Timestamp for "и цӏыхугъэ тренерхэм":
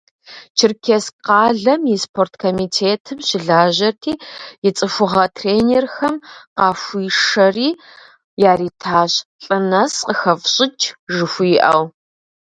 4.67-6.15